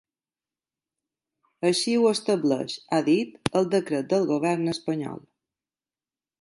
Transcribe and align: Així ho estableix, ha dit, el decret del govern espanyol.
Així 1.69 1.93
ho 1.99 2.07
estableix, 2.13 2.79
ha 2.97 3.03
dit, 3.11 3.37
el 3.61 3.71
decret 3.77 4.11
del 4.15 4.29
govern 4.35 4.77
espanyol. 4.77 5.25